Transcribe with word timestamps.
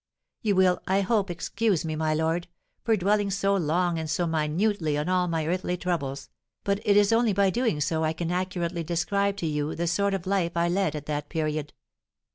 You 0.41 0.55
will, 0.55 0.81
I 0.87 1.01
hope, 1.01 1.29
excuse 1.29 1.85
me, 1.85 1.95
my 1.95 2.15
lord, 2.15 2.47
for 2.83 2.97
dwelling 2.97 3.29
so 3.29 3.55
long 3.55 3.99
and 3.99 4.09
so 4.09 4.25
minutely 4.25 4.97
on 4.97 5.07
all 5.07 5.27
my 5.27 5.45
early 5.45 5.77
troubles, 5.77 6.27
but 6.63 6.79
it 6.83 6.97
is 6.97 7.13
only 7.13 7.33
by 7.33 7.49
so 7.49 7.51
doing 7.51 7.79
I 8.03 8.13
can 8.13 8.31
accurately 8.31 8.83
describe 8.83 9.37
to 9.37 9.45
you 9.45 9.75
the 9.75 9.85
sort 9.85 10.15
of 10.15 10.25
life 10.25 10.57
I 10.57 10.69
led 10.69 10.95
at 10.95 11.05
that 11.05 11.29
period." 11.29 11.73